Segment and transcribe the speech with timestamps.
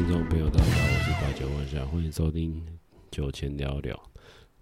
[0.00, 2.58] 听众朋友，大家好，我是八九万夏，欢迎收听
[3.10, 4.02] 酒前聊聊。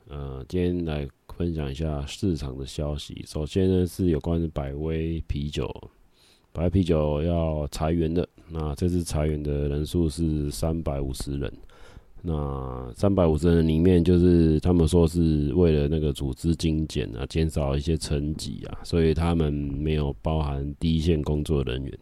[0.08, 3.24] 呃，今天来分享一下市场的消息。
[3.24, 5.72] 首先呢，是有关百威啤酒，
[6.52, 8.28] 百威啤酒要裁员的。
[8.50, 11.52] 那这次裁员的人数是三百五十人。
[12.20, 21.98] 那三百五十人里面，就是他们说是为了那个组织精简啊，减少一些层级啊，所以他们没有包含第一线工作人员。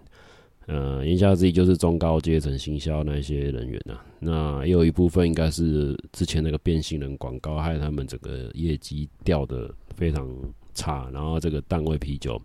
[0.66, 10.28] 呃，言下之意就是中高阶层行销那些人员啊，那也有一部分应该是之前那个变性人广告害他们整个业绩掉的非常
[10.74, 12.40] 差，然后这个淡味啤酒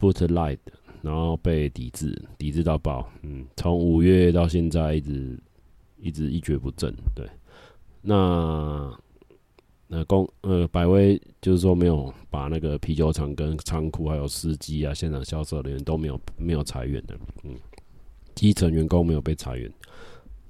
[0.00, 0.58] Bud Light，
[1.02, 5.38] 然后被抵制，抵制到爆，嗯，从五月到现在一直
[6.00, 7.28] 一直一蹶不振，对，
[8.00, 8.92] 那。
[9.94, 17.54] 那公呃百威就是说没有把那个啤酒厂跟仓库还有司机啊现场销售人员都没有没有裁员的，嗯，
[18.34, 19.70] 基层员工没有被裁员。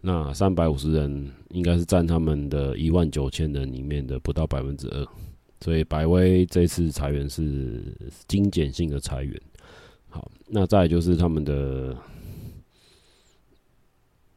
[0.01, 5.05] 那三百五十人应该是占他们的一万九千人里面的不到百分之二，
[5.61, 7.83] 所以百威这次裁员是
[8.29, 9.41] 精简性的裁员。
[10.09, 11.97] 好，那再就是他们的。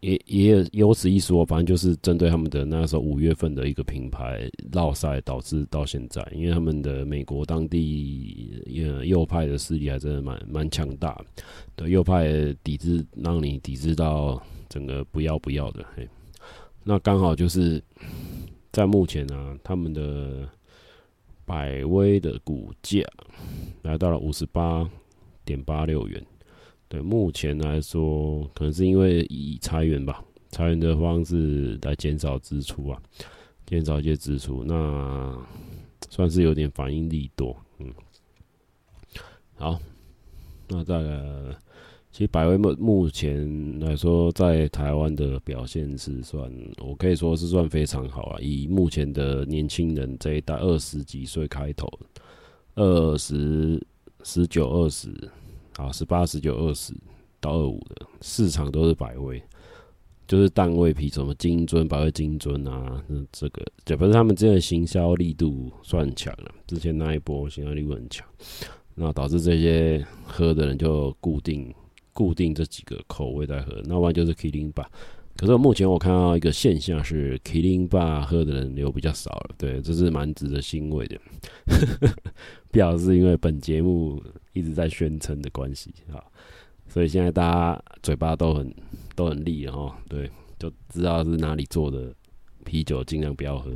[0.06, 11.20] 也也有此一说，反正就是针对他们的那时候五月份的一个品牌落赛，导致到现在，因为他们的美国当地呃右派的势力还真的蛮蛮强大，
[11.76, 12.28] 对右派
[12.64, 14.40] 抵制，让你抵制到
[14.70, 15.84] 整个不要不要的。
[15.96, 16.08] 嘿，
[16.84, 17.82] 那刚好就是
[18.72, 20.48] 在目前呢、他们的
[21.46, 23.02] 百威的股价
[23.82, 24.88] 来到了五十八
[25.44, 26.24] 点八六元。
[26.96, 33.02] 对，目前来说，可能是因为以裁员吧，裁员的方式来减少支出啊，
[33.66, 35.38] 减少一些支出，那
[36.10, 37.94] 算是有点反应力多，嗯，
[39.58, 39.78] 好，
[40.70, 41.56] 那再来，
[42.14, 51.92] 其实百威目目前来说，在台湾的表现是算，我可以说是算非常好啊，以目前的年轻人这一代，二十几岁开头，
[52.76, 53.86] 二十、
[54.24, 55.14] 十九、二十。
[55.78, 56.94] 啊，十八、十九、二十
[57.40, 59.42] 到二五的市场都是百威，
[60.28, 68.26] 就是淡味啤，什么金尊、百威金尊啊，那这个，就不是他们之前的行销力度算强了，之前那一波行销力度很强，
[68.96, 71.74] 那导致这些喝的人就固定
[72.14, 74.90] 固定这几个口味在喝，那不然就是 Kirin 吧。
[75.38, 81.20] 可是目前我看到一个现象是，Kirin 吧喝的人流比较少了，对，这是蛮值得欣慰的。
[82.72, 84.24] 不晓得是因为本节目
[84.54, 86.24] 一直在宣称的关系啊，
[86.88, 88.74] 所以现在大家嘴巴都很
[89.14, 92.14] 都很利哦，对，就知道是哪里做的
[92.64, 93.72] 啤酒，尽量不要喝，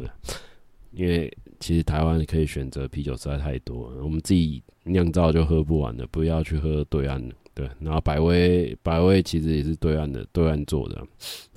[0.92, 7.36] 因为其实台湾可以选择啤酒实在太多，我们自己酿造就喝不完了，不要去喝对岸的。
[7.60, 11.06] 对，然后百威，百威其实也是对岸的，对岸做的，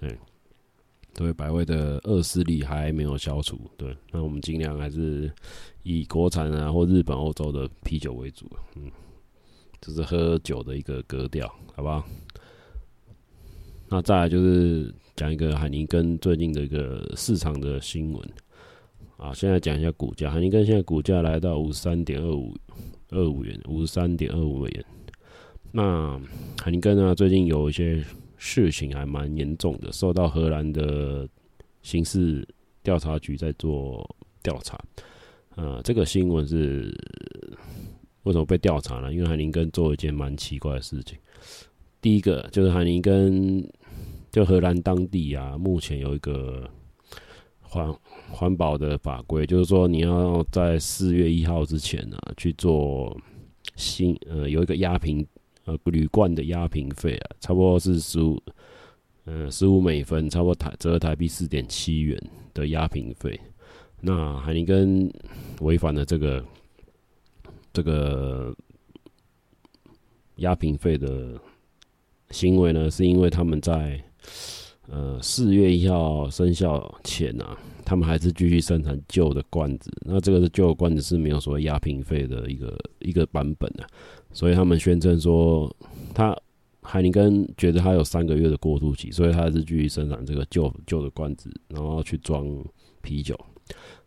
[0.00, 0.18] 对，
[1.14, 5.32] 对，百威的恶势力还没有消除，对，那我们尽量还是
[5.84, 8.90] 以国产啊或日本、欧洲的啤酒为主，嗯，
[9.80, 12.04] 这是喝酒的一个格调，好不好？
[13.88, 18.28] 那再来就是讲一个海尼根最近的一个市场的新闻，
[19.18, 22.52] 啊，现在讲一下股价，海尼根现在股价来到五十三点二五
[23.10, 24.84] 二五元，五十三点二五美元。
[25.74, 26.20] 那
[26.62, 27.14] 海尼根呢？
[27.14, 28.04] 最近有一些
[28.36, 31.26] 事情还蛮严重的，受到荷兰的
[31.80, 32.46] 刑事
[32.82, 34.06] 调查局在做
[34.42, 34.78] 调查。
[35.54, 36.94] 呃，这个新闻是
[38.24, 39.10] 为什么被调查呢？
[39.10, 41.16] 因为海尼根做一件蛮奇怪的事情。
[42.02, 43.66] 第一个就是海尼根，
[44.30, 46.68] 就荷兰当地啊，目前有一个
[47.62, 47.94] 环
[48.30, 53.18] 环保的法规，就是说你要在四月一号之前呢、去做
[53.76, 55.26] 新呃有一个压平。
[55.64, 58.42] 呃，铝罐的压瓶费啊，差不多是十五，
[59.24, 62.20] 呃，十五美分，差不多台折合台币四点七元
[62.52, 63.40] 的压瓶费。
[64.00, 65.08] 那海尼根
[65.60, 66.44] 违反了这个
[67.72, 68.52] 这个
[70.36, 71.40] 压瓶费的
[72.30, 74.02] 行为呢，是因为他们在
[74.88, 79.92] 呃四月一号生效前啊，他们还是继续生产旧的罐子。
[80.00, 83.86] 那这个旧的罐子是没有所谓压瓶费的一个一个版本啊。
[84.32, 85.74] 所以他们宣称说，
[86.14, 86.36] 他
[86.80, 92.46] 海尼根觉得他有三个月的过渡期，所以他还是继续生产这个旧旧的罐子，然后去装
[93.02, 93.38] 啤酒。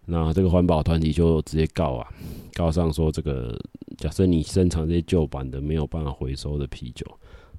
[0.06, 2.08] 那这个环保团体就直接告啊，
[2.54, 3.58] 告上说这个
[3.98, 7.06] 假设你生产这些旧版的没有办法回收的啤酒，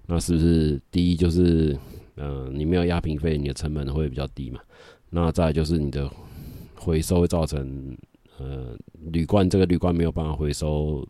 [0.07, 1.77] 那是不是第一就是，
[2.17, 4.61] 呃，你没有压瓶费，你的成本会比较低嘛？
[5.11, 6.11] 那再就是你的
[6.75, 7.97] 回收会造成，
[8.39, 8.77] 呃，
[9.11, 11.07] 铝罐这个铝罐没有办法回收。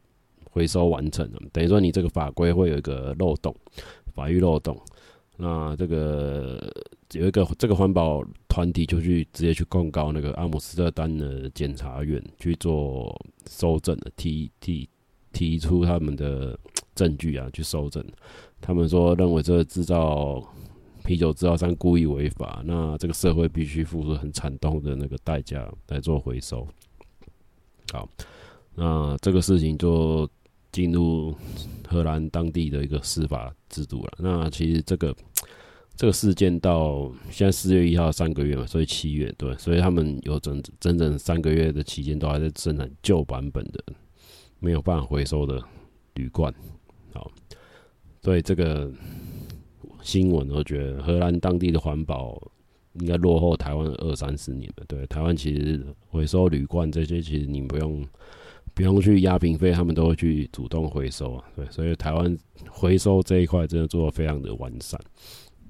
[0.57, 3.55] 回收完成了，等于说你这个法规会有一个漏洞，
[4.15, 4.75] 法律漏洞。
[5.37, 6.73] 那这个
[7.13, 13.15] 有一个这个环保团体就去直接去控告那个阿姆斯特丹的检察院去做
[13.45, 14.89] 搜证的，提提
[15.35, 16.59] 提出他们的
[16.95, 18.03] 证据啊，去搜证。
[18.63, 20.43] 他们说认为这个制造
[21.05, 26.67] 啤酒制造商故意违法，那这个社会必须付出很惨痛的那个代价来做回收。
[27.93, 28.09] 好，
[28.75, 30.27] 那这个事情就
[30.77, 31.35] 进入
[31.89, 34.13] 荷兰当地的一个司法制度了。
[34.19, 35.17] 那其实这个
[35.97, 43.83] 这个事件到现在四月一号三个月嘛，所以七月对，所以他们有整整整三个月的期间都还在生产旧版本的
[44.59, 45.59] 没有办法回收的
[46.13, 46.55] 铝罐。
[47.15, 47.33] 好，
[48.21, 48.93] 所以这个
[50.03, 52.39] 新闻我觉得荷兰当地的环保
[53.01, 54.85] 应该落后台湾二三十年了。
[54.87, 58.07] 对，台湾其实回收铝罐这些，其实你不用。
[58.77, 61.45] 不用去压瓶费，他们都会去主动回收啊。
[61.57, 62.37] 对，所以台湾
[62.69, 65.01] 回收这一块真的做得非常的完善，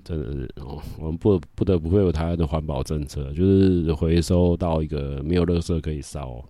[0.02, 0.82] 真的是哦。
[0.98, 6.44] 我们不不得不会有台湾的环保政策，就是回收到一个没有垃圾可以烧。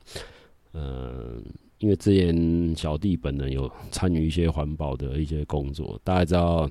[0.72, 1.44] 嗯，
[1.76, 6.70] 因为之前小弟本人有参与一些环保的一些工作，大家知道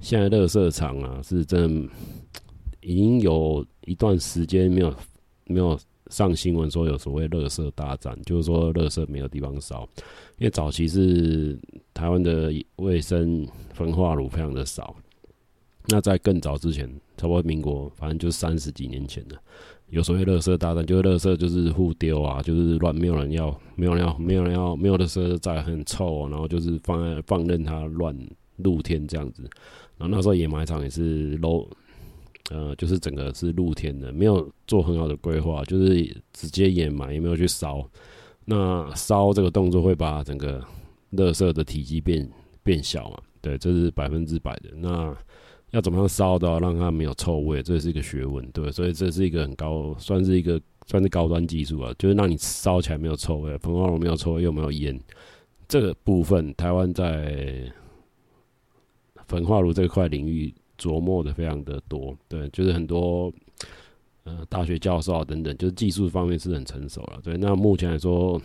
[0.00, 1.88] 现在垃圾场啊是真
[2.80, 4.92] 已经有一段时间没有
[5.44, 5.78] 没有。
[6.10, 9.88] 上新闻说有所谓“垃圾大战”，就是说垃圾没有地方烧。
[10.38, 11.58] 因为早期是
[11.94, 14.94] 台湾的卫生焚化炉非常的少，
[15.86, 16.86] 那在更早之前，
[17.16, 19.38] 差不多民国，反正就三十几年前的，
[19.88, 28.16] 有所谓“垃圾大战”，就是垃圾就是互丢啊，就是乱，没有人要，没有人要，没有人要，没有垃圾在很臭，然后就是放在放任它乱
[28.56, 29.42] 露天这样子。
[29.96, 31.66] 然后那时候掩埋场也是 low。
[32.50, 36.02] 呃，就是整个是露天的，没有做很好的规划，就是
[36.32, 37.88] 直接掩埋，也没有去烧。
[38.44, 40.60] 那烧这个动作会把整个
[41.12, 42.28] 垃圾的体积变
[42.64, 43.18] 变小嘛？
[43.40, 44.70] 对，这是百分之百的。
[44.74, 45.16] 那
[45.70, 47.62] 要怎么样烧到让它没有臭味？
[47.62, 48.72] 这是一个学问，对。
[48.72, 54.98] 所以这是一个很高，算是一个算是高端技术啊，就是让你烧起来没有臭味，焚化炉没有臭味又没有烟。
[55.68, 57.72] 这个部分，台湾在
[59.28, 60.52] 焚化炉这块领域。
[60.80, 63.30] 琢磨的非常的多，对，就是很多
[64.24, 67.20] 呃大学教授啊等等，就是技术方面是很成熟了。
[67.22, 68.40] 对，那目前来说，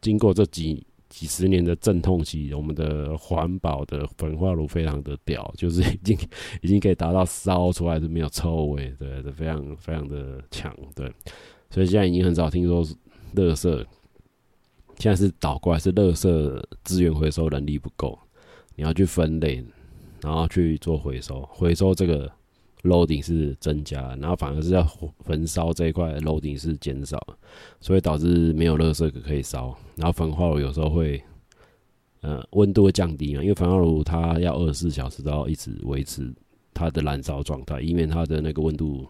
[0.00, 6.18] 经过这几几十年的阵痛期，我们的环保的焚化炉非常的屌，就是已经
[6.62, 11.10] 已经可以达到烧出来是没有臭味，对，是非常非常的强，对。
[11.70, 12.84] 所以现在已经很少听说
[13.36, 13.86] 垃圾，
[14.98, 18.18] 现在是倒过来是垃圾资源回收能力不够，
[18.74, 19.64] 你要去分类。
[20.22, 22.30] 然后去做回收，回收这个
[22.82, 24.82] loading 是增加，然后反而是要
[25.20, 27.18] 焚烧这一块 loading 是减少，
[27.80, 29.76] 所以导致没有热色可以烧。
[29.94, 31.22] 然后焚化炉有时候会，
[32.22, 36.32] 呃，温度会降低嘛，因为焚化炉它要二十四小时都要一直维持
[36.72, 39.06] 它的燃烧状态，以免它的那个温度，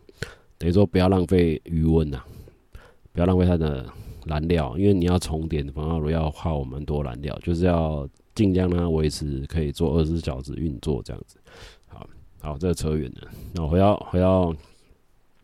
[0.59, 2.23] 等于说不要浪费余温呐，
[3.13, 3.87] 不要浪费它的
[4.25, 8.09] 燃料，因为你要重点焚化炉要耗蛮多燃料，就是要。
[8.37, 11.39] 尽量让它维持可以做二十四小时运作这样子。
[11.87, 13.29] 好，好，这个扯远了。
[13.53, 14.55] 那我回到回到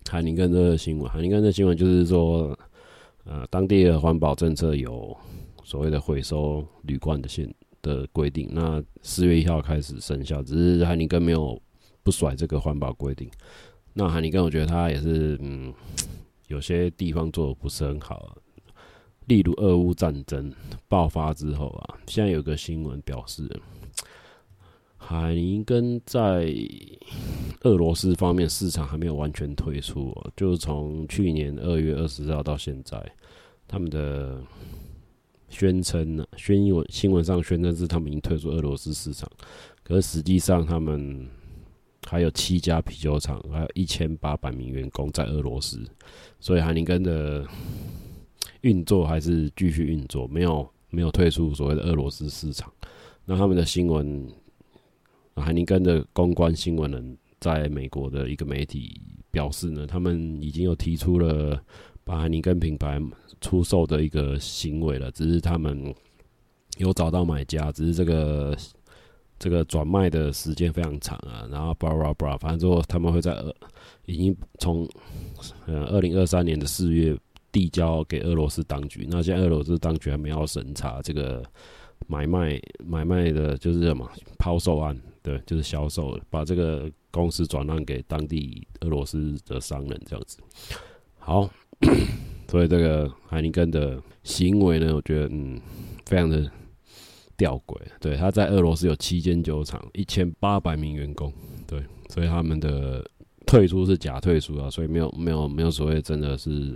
[0.09, 2.57] 海宁根这个新闻，海宁根这新闻就是说，
[3.25, 5.17] 呃，当地的环保政策有
[5.65, 8.49] 所谓的回收铝罐的限的规定。
[8.53, 11.61] 那四月一号开始生效，只是海宁根没有
[12.03, 13.29] 不甩这个环保规定。
[13.95, 15.73] 那海宁根我觉得他也是，嗯，
[16.49, 18.37] 有些地方做的不是很好。
[19.27, 20.53] 例如俄乌战争
[20.89, 23.49] 爆发之后啊，现在有个新闻表示，
[24.99, 26.53] 海尼根在
[27.63, 33.01] 俄罗斯方面市场还没有完全退出，就从去年二月二十号到现在，
[33.69, 34.43] 他们的
[35.49, 39.31] 宣称呢，宣闻新闻上宣称是他们已经退出俄罗斯市场，
[39.85, 41.29] 可是实际上他们
[42.09, 45.81] 还有七家啤酒厂，还有一千八百名员工在俄罗斯，
[46.41, 47.47] 所以海宁根的。
[48.63, 52.73] 运作还是继续运作，没有没有退出所谓的俄罗斯市场。
[53.25, 54.29] 那他们的新闻，
[55.37, 59.01] 海尼根的公关新闻人在美国的一个媒体
[59.31, 61.61] 表示呢，他们已经有提出了
[62.05, 63.01] 把海尼根品牌
[63.41, 65.95] 出售的一个行为了，只是他们
[66.79, 68.57] 有找到买家，只是这个
[69.39, 71.49] 这个转卖的时间非常长啊。
[71.51, 73.55] 然后巴拉巴拉，反正说他们会在二，
[74.07, 74.89] 已经从
[75.67, 77.19] 呃二零二三年的四月。
[77.53, 81.45] 递交给俄罗斯当局，那现在俄罗斯当局还没有审查这个
[82.09, 90.39] 买卖买卖的，就是什么抛售案，对，就是销售，把这个公司转让给当地俄罗斯的商人这样子。
[91.19, 91.49] 好，
[92.49, 95.61] 所以这个海尼根的行为呢，我觉得嗯，
[96.07, 96.51] 非常的
[97.37, 97.77] 吊诡。
[98.01, 101.33] 对，他在俄罗斯有七间酒厂，一千八百名员工。
[101.67, 103.09] 对，所以他们的
[103.53, 106.75] 退出是假退出啊，所以没有没有没有所谓真的是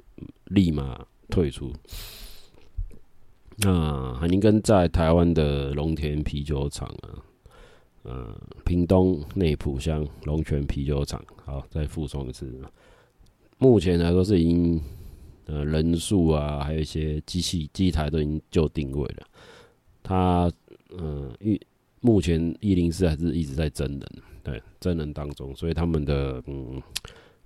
[0.49, 1.73] 立马退出。
[3.57, 7.09] 那海宁根在台湾的龙田啤酒厂啊，
[8.03, 12.47] 呃，屏东内埔乡龙泉啤酒厂，好，再复诵一次。
[13.57, 14.79] 目前来说是已经，
[15.47, 19.27] 呃，人数啊，还有一些机器机台都已经就定位了。
[20.03, 20.53] 他，
[20.99, 21.59] 嗯、预
[22.01, 24.03] 目前一零四还是一直在征人，
[24.43, 26.83] 对，征人当中，所以他们的，嗯，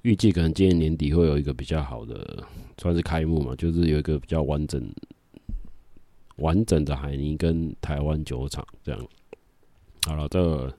[0.03, 2.43] 预计可能今年年底会有一个比较好的，
[2.79, 4.83] 算是开幕嘛，就是有一个比较完整。
[6.37, 9.09] 完整的海宁跟台湾酒厂这样，
[10.07, 10.75] 好了，这个、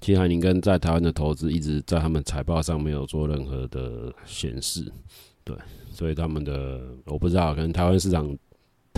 [0.00, 4.90] 其实海宁跟在台湾的投资一直在他们财报上没有做任何的显示，
[5.44, 5.56] 对，
[5.92, 8.36] 所以他们的我不知道，可能台湾市场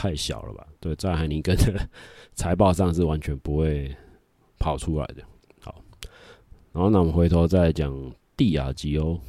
[0.00, 0.66] 太小了吧？
[0.80, 1.86] 对，在海尼根的
[2.34, 3.94] 财报上是完全不会
[4.58, 5.22] 跑出来的。
[5.60, 5.82] 好，
[6.72, 7.94] 然后呢，我们回头再讲
[8.34, 9.20] 蒂亚吉欧，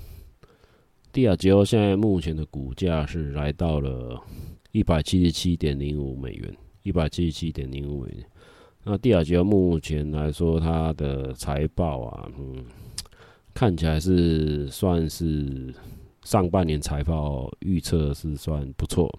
[1.12, 4.18] 蒂亚吉欧现在目前的股价是来到了。
[4.74, 8.26] 一百七十七点零五美元，一百七十七点零五美元。
[8.86, 12.64] 那蒂亚吉欧目前来说，它的财报啊，嗯，
[13.54, 15.76] 看起来是算是
[16.24, 19.14] 上半年财报预测是算不错，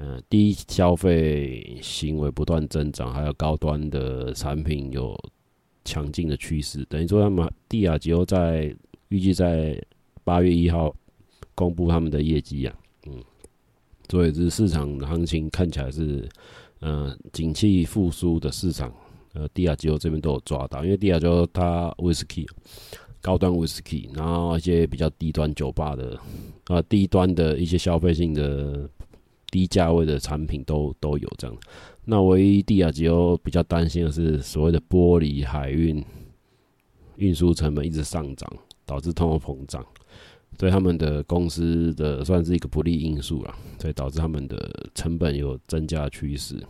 [0.00, 5.18] 呃，低消费行为不断增长，还有高端的产品有
[5.84, 6.84] 强劲的趋势。
[6.84, 8.72] 等于说，他们帝亚吉欧在
[9.08, 9.76] 预计在
[10.22, 10.94] 八月一号
[11.56, 12.78] 公布他们的业绩啊，
[13.08, 13.14] 嗯。
[14.08, 16.28] 所以，这市场行情看起来是，
[16.80, 18.92] 嗯、景气复苏的市场。
[19.34, 22.46] 呃，帝亚吉欧这边都有抓到，因为帝亚吉欧它威士忌，
[23.20, 26.16] 高端威士忌，然后一些比较低端酒吧的，
[26.66, 28.88] 啊、呃，低端的一些消费性的
[29.50, 31.56] 低价位的产品都都有这样。
[32.04, 36.04] 那唯一帝亚吉欧比较担心的是，所谓的玻璃海运
[37.16, 38.50] 运输成本一直上涨，
[38.86, 39.84] 导致通货膨胀。
[40.56, 46.60] 对他们的公司的算是一个不利因素了，所以导致他们的成本有增加趋势。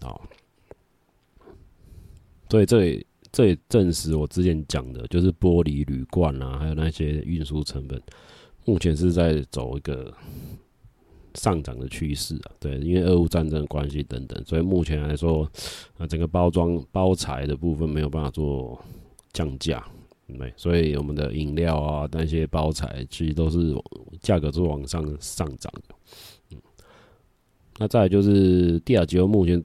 [0.00, 0.28] 好，
[2.48, 8.00] 所以这也这也证实我之前讲的，就是玻璃铝罐啊，还有那些运输成本，
[8.66, 10.14] 目前是在走一个
[11.38, 12.52] 上涨的趋势啊。
[12.60, 15.50] 对，因为俄乌战争关系等等，所以目前来说，
[15.96, 18.78] 啊，整个包装包材的部分没有办法做
[19.32, 19.82] 降价。
[20.38, 23.74] 对，所以我们的饮料啊，那些包材其实都是
[24.20, 25.94] 价格是往上上涨的。
[26.50, 26.58] 嗯，
[27.78, 29.64] 那再来就是帝亚吉欧目前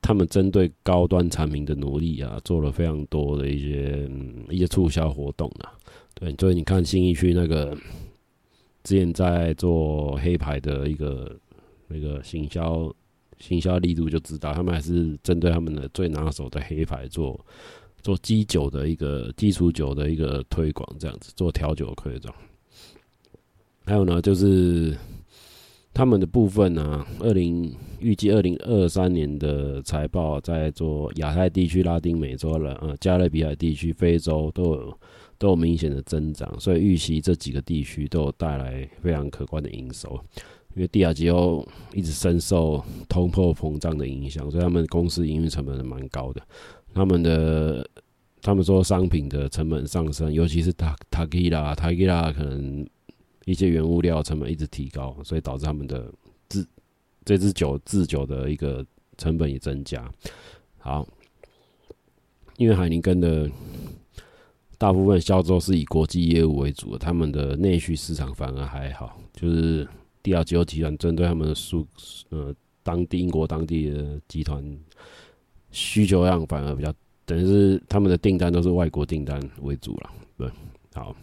[0.00, 5.74] 他们针对高端产品的努力啊，做了非常多的一些、嗯、一些促销活动啊。
[6.14, 7.76] 对，所以你看新义区那个
[8.86, 11.36] 之前在做黑牌的一个
[11.88, 12.94] 那个行销
[13.38, 17.44] 行销力度，就知道他们还是针对他们的最拿手的黑牌做。
[18.02, 22.32] 做基酒的一个基础酒的一个推广，这样子做调酒的推广。
[23.84, 24.96] 还有呢，就是
[25.92, 34.98] 他们的部分呢、啊，二零预计二零二三年的财报在做亚太地区、拉丁美洲了，呃，加勒比海地区、非洲都有
[35.38, 40.18] 都有明显的增长，所以预期这几个地区都有带来非常可观的营收。
[40.74, 46.42] 因为帝亚吉欧一直深受通货膨胀的影响，所以他们公司营运成本是蛮高的。
[46.92, 47.88] 他们的
[48.42, 52.86] 他们说商品的成本上升，尤其是塔塔基拉，塔基拉可能
[53.46, 56.12] 一些原物料成本一直提高，所以导致他们的
[56.50, 56.66] 制
[57.24, 58.84] 这支酒制酒的一个
[59.16, 60.06] 成本也增加。
[60.76, 61.08] 好，
[62.58, 63.50] 因为海宁根的
[64.78, 69.18] 大部分销售是以国际业务为主的，他们的内需市场反而还好。
[69.32, 69.86] 就是
[70.22, 71.86] 帝亚吉欧集团针对他们的数
[72.30, 74.64] 呃当地英国当地的集团。
[75.72, 76.90] 需求量反而比较，
[77.26, 80.10] 等于是他们的订单都是外国订单为主了。
[80.38, 80.48] 对，
[80.94, 81.14] 好，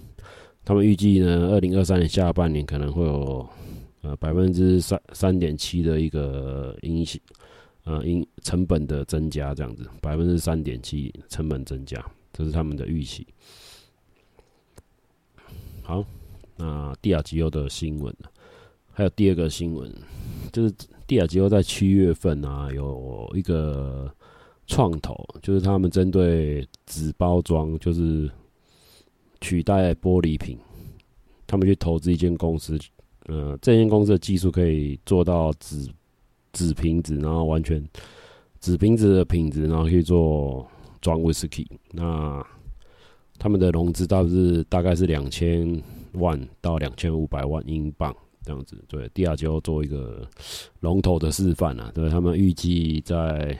[0.63, 3.49] 他们预计呢，二零二三年下半年可能会有
[4.01, 7.19] 呃百分之三三点七的一个影响，
[7.85, 13.25] 呃，因成本的增加这样子，百分之三点七成本增加，这是他们的预期。
[15.81, 16.03] 好，
[16.57, 18.13] 那帝亚吉欧的新闻，
[18.91, 19.89] 还有第二个新闻，
[20.51, 20.73] 就是
[21.07, 24.13] 帝亚吉欧在七月份啊有一个。
[24.65, 28.31] 创投就是他们针对纸包装，就是
[29.41, 30.57] 取代玻璃瓶，
[31.45, 32.79] 他们去投资一间公司，
[33.25, 35.85] 呃，这间公司的技术可以做到纸
[36.53, 37.85] 纸瓶子，然后完全
[38.61, 40.65] 纸瓶子的品质，然后去做
[41.03, 41.69] 装威士忌。
[41.91, 42.43] 那
[43.37, 45.79] 他们的融资倒是大概是两千
[46.13, 48.83] 万到两千五百万英镑这样子。
[48.87, 50.27] 对，第二就要做一个
[50.79, 53.55] 龙头的示范啊，对他们预计在。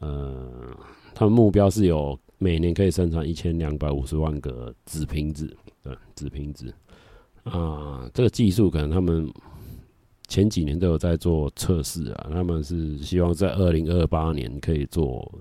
[0.00, 0.76] 呃，
[1.14, 6.74] 他们目标是有每年可以生产一千两百五十万个纸瓶子，对，纸瓶子
[7.44, 9.32] 啊，这个技术可能他们
[10.26, 15.32] 前几年都有在做测试啊，他们是希望在二零二八年可以做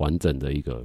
[0.00, 0.84] 完整的一个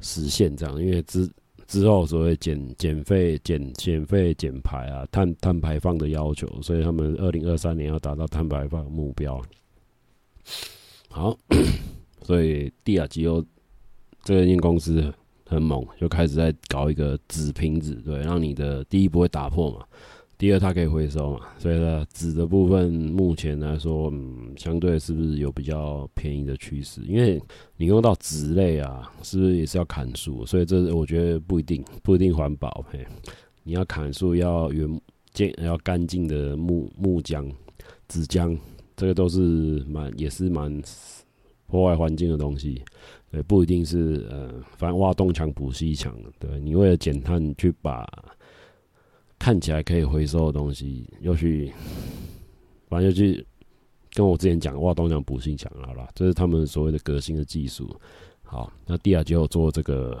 [0.00, 1.28] 实现，这样，因为之
[1.66, 9.40] 之后所谓减减费、减减费、减排啊，碳碳排放的要求，所以他们二零二三年要达到碳排放目标。
[11.10, 11.38] 好，
[12.22, 13.44] 所以帝亚吉欧
[14.24, 15.12] 这间公司
[15.46, 19.84] 很猛，就开始在搞一个纸瓶子，对，让你的第一不会打破嘛，
[20.38, 27.02] 第二它可以回收嘛，所以呢，纸的部分目前来说，嗯，相对是不是有比较便宜的趋势？
[27.02, 27.42] 因为
[27.76, 30.46] 你用到纸类啊，是不是也是要砍树？
[30.46, 32.84] 所以这我觉得不一定，不一定环保。
[32.88, 33.04] 嘿，
[33.64, 35.00] 你要砍树要原
[35.32, 37.50] 建要干净的木木浆、
[38.06, 38.56] 纸浆。
[38.96, 39.38] 这个都是
[39.88, 40.82] 蛮也是蛮
[41.68, 42.82] 破坏环境的东西，
[43.30, 48.04] 对，不一定是呃，反正挖东墙补西墙，对，你为了减碳去把
[49.38, 51.72] 看起来可以回收的东西又去，
[52.88, 53.46] 反正就去
[54.12, 57.88] 跟我之前讲挖东墙补西墙，好了，这是他们所谓的革新的技术。
[58.42, 60.20] 好，那第二就做这个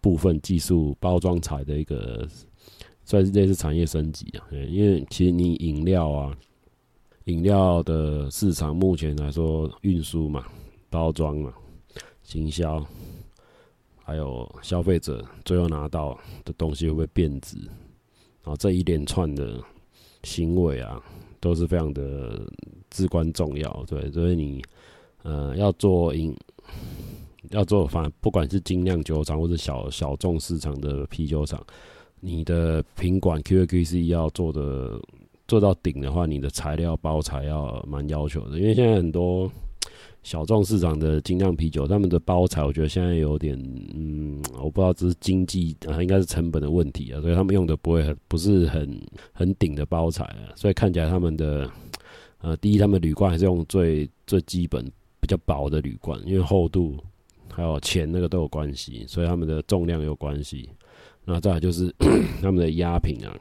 [0.00, 2.28] 部分技术包装材的一个
[3.04, 6.36] 算是类似产业升级啊，因为其实你饮料啊。
[7.24, 10.46] 饮料的市场目前来说，运输嘛、
[10.88, 11.52] 包装嘛、
[12.22, 12.82] 行销，
[14.02, 17.58] 还有消费者最后拿到的东西会不会变质？
[18.48, 19.60] 啊这一连串的
[20.22, 21.02] 行为啊，
[21.40, 22.40] 都是非常的
[22.90, 23.84] 至关重要。
[23.86, 24.62] 对，所以你
[25.22, 26.36] 呃要做饮，
[27.50, 31.64] 要做反不管是精酿酒厂或者小小众市场的啤酒厂，
[32.20, 35.00] 你的品管 QAQC 要做的。
[35.48, 39.50] 做到顶的话，你的材料包材要蛮要求的，因为现在很多
[40.22, 43.58] 小众市场的精酿啤酒，他们的包材我觉得现在有点，
[43.94, 49.00] 嗯，我不知道这是经济啊，应该是成本的问题啊，所以他们用的不会很不是很
[49.32, 51.70] 很顶的包材啊，所以看起来他们的
[52.40, 54.84] 呃，第一，他们铝罐还是用最最基本
[55.20, 56.96] 比较薄的铝罐，因为厚度
[57.50, 60.68] 还有钱那个都有关系，所以他们的重量有关系。
[61.24, 61.94] 那再来就是
[62.42, 63.34] 他们的压瓶啊。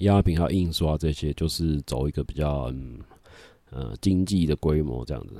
[0.00, 2.98] 压瓶还有印刷这些，就是走一个比较嗯
[3.70, 5.34] 呃经济的规模这样子，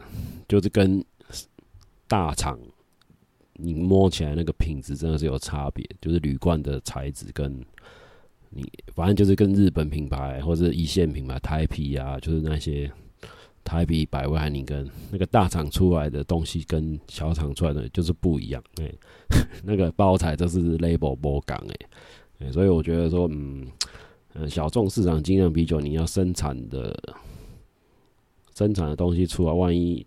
[0.49, 1.05] 就是跟
[2.07, 2.59] 大厂
[3.55, 7.53] 你摸起来那个品质真的是有差别，就是铝罐的材质跟
[8.51, 8.65] 你
[8.95, 12.91] 反正就是跟日本品牌或者一线品牌台啤啊，就是那些
[13.65, 18.93] 台啤、百威、海尼根那个大厂出来的东西跟小厂出来的就是不一样，哎、
[19.65, 21.63] 那个包材都是 label 波港
[22.39, 23.67] 哎，所以我觉得说嗯。
[24.35, 26.97] 嗯，小众市场精酿啤酒，你要生产的
[28.59, 30.05] 生产的东西出来，万一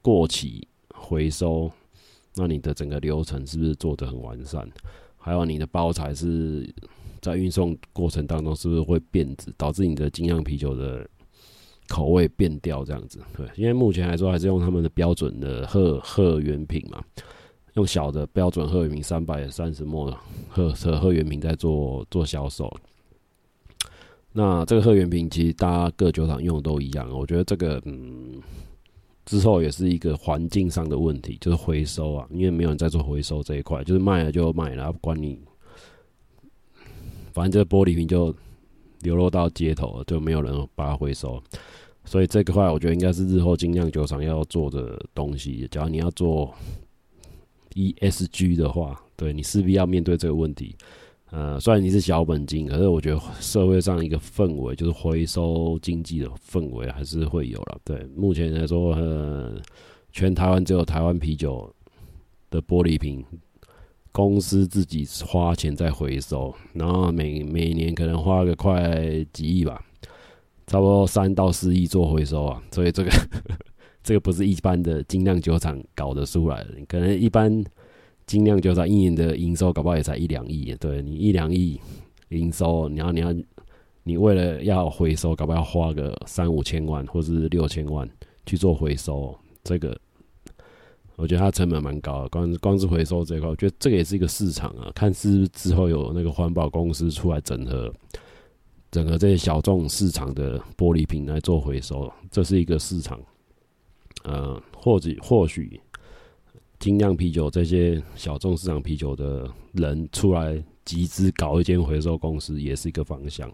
[0.00, 1.70] 过期回收，
[2.34, 4.66] 那你的整个流程是不是做得很完善？
[5.18, 6.66] 还有你的包材是
[7.20, 11.06] 在运送过程当中是不是会变质，导致你的精酿啤酒的
[11.88, 12.82] 口味变掉？
[12.82, 17.04] 这样子，对，因为目前来说还是用他们的标准的贺贺原品嘛，
[17.74, 20.16] 用小的标准贺原品三百三十 ml
[20.48, 22.74] 贺贺原品在做做销售。
[24.32, 28.40] 那这个贺元瓶其实大家各酒厂用的都一样，我觉得这个嗯
[29.26, 35.38] 之后也是一个环境上的问题，就是回收啊，因为没有人在做回收这一块，就是卖了就卖了，不管你，
[37.32, 38.34] 反正这玻璃瓶就
[39.00, 41.42] 流落到街头，就没有人把它回收，
[42.04, 45.66] 所以这块我觉得应该是日后精酿酒厂要做的东西。
[45.70, 46.52] 假如你要做
[47.74, 50.76] ESG 的话，对你势必要面对这个问题。
[51.32, 57.78] 呃，虽然你是小本金，可是我觉得社会上一个氛围，就是回收经济的氛围还是会有了。
[57.84, 59.54] 对，目前来说，呃，
[60.10, 61.72] 全台湾只有台湾啤酒
[62.50, 63.24] 的玻璃瓶
[64.10, 69.80] 公司自己花钱在回收，然后每每年可能花个快几亿吧，
[70.66, 72.60] 差不多三到四亿做回收啊。
[72.72, 73.10] 所以这个
[74.02, 77.64] 这个不是一般的精酿酒厂搞得出来的，可能一般。
[78.30, 81.80] 精量就在一年的营收搞不好也才一两亿，对，你一两亿
[82.28, 83.34] 营收，你要你要
[84.04, 88.08] 你为了要回收，搞不好要花个三五千万或是六千万
[88.46, 90.00] 去做回收，这个
[91.16, 92.28] 我觉得它成本蛮高的。
[92.28, 94.92] 光光是回收这块，我觉得这个也是一个市场啊。
[94.94, 97.92] 看是之后有那个环保公司出来整合
[98.92, 103.20] 整合这些小众市场的玻璃瓶来做回收，这是一个市场。
[104.22, 105.80] 呃，或者或许。
[106.80, 113.52] 精酿啤酒这些小众市场啤酒的人出来集资搞一间回收公司，也是一个方向。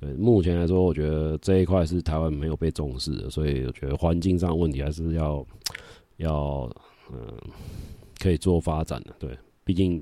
[0.00, 5.44] 对，目前来说，我觉得这一块是台湾没有被重视的，所以我觉得环境上问题还是要
[6.18, 6.70] 要
[7.12, 7.36] 嗯、
[8.20, 9.14] 可以做发展的。
[9.18, 10.00] 对，毕竟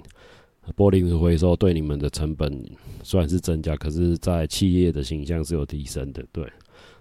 [0.77, 2.63] 玻璃瓶回收对你们的成本
[3.03, 6.23] 虽然是增加，可是在企业的形象是有提升的。
[6.31, 6.47] 对，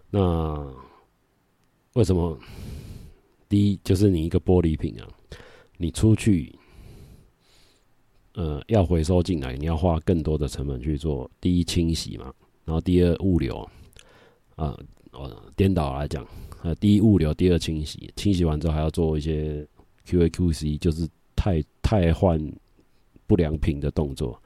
[0.10, 0.66] 那
[1.94, 2.38] 为什么？
[3.48, 5.08] 第一就是你一个玻璃瓶啊，
[5.78, 6.54] 你出去，
[8.34, 12.34] 呃，要回收进来，你要花更多的成本去做第一清洗嘛，
[12.64, 13.58] 然后第二物流，
[14.56, 14.78] 啊，
[15.12, 16.26] 哦，颠倒来讲，
[16.64, 19.66] 呃，第一物流，第二清洗，清洗完之后还要做一些
[20.08, 22.40] QA QC，就是汰汰换
[23.28, 24.42] 不良品的动作，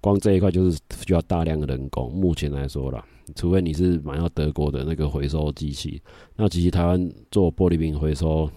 [0.00, 2.12] 光这一块就是需要大量的人工。
[2.12, 3.04] 目前来说啦。
[3.34, 6.00] 除非你是买到德国的那个回收机器，
[6.36, 8.48] 那其实台湾做玻璃瓶回收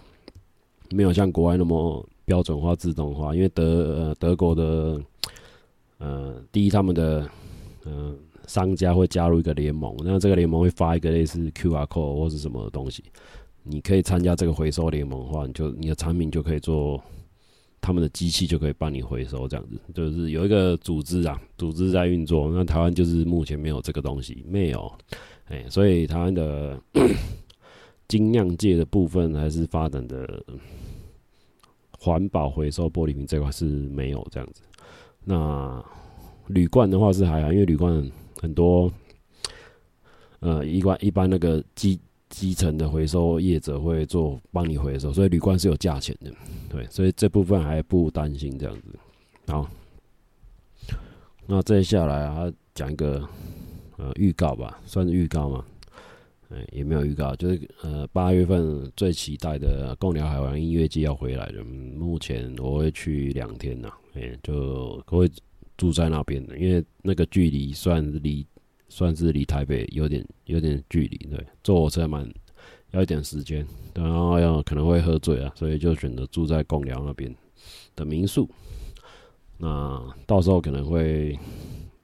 [0.91, 5.02] 没有像国外那么标准化、自动化，因为德呃德国的
[5.97, 7.30] 呃第一他们的
[7.86, 8.15] 呃
[8.47, 13.04] 商家会加入一个联盟，那这个联盟会发一个类似 QR code 或是什么东西，
[13.63, 17.02] 你可以参加这个回收联盟的话，你就你的产品就可以做。
[17.82, 22.52] 他们的机器就可以帮你回收，这样子就是有一个组织啊，组织在运作。
[22.52, 24.91] 那台湾就是目前没有这个东西，没有，
[25.45, 26.78] 哎，所以台湾的
[28.10, 30.43] 精酿界的部分还是发展的
[31.98, 34.62] 环保回收玻璃瓶这块是没有这样子。
[35.24, 35.82] 那
[36.48, 38.91] 铝罐的话是还好，因为铝罐很多，
[40.41, 41.98] 呃，一般一般那个基。
[42.30, 46.32] 基层的回收业者会做帮你回收，所以铝罐是有价钱的，
[46.69, 49.00] 对，所以这部分还不担心这样子。
[49.48, 49.67] 好，
[51.48, 53.28] 那接下来啊，讲一个
[53.98, 55.65] 呃预告吧，算是预告吗？
[56.49, 61.63] 哎，也没有预告，就是呃八月份最期待的贡寮海湾音乐季要回来了。
[61.63, 65.29] 目前我会去两天呐，哎，就我会
[65.77, 68.45] 住在那边的，因为那个距离算离。
[68.91, 72.27] 算是离台北有点有点距离，对，坐火车蛮
[72.89, 77.31] 要一点时间，然后要可能会喝醉啊，所以就选择住在贡寮那边
[77.95, 78.49] 的民宿。
[79.59, 81.38] 那到时候可能会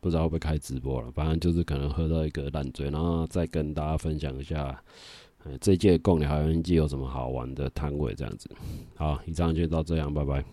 [0.05, 4.79] 不知道会不会开直播了，反正就是可能喝到一个烂醉，然后再跟大家分享一下，
[5.43, 8.47] 呃，这届贡寮海湾季有什么好玩的摊位这样子。
[8.93, 10.45] 好，以上就到这样，拜拜。